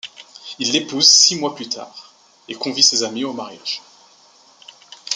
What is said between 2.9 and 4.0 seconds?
amis au mariage.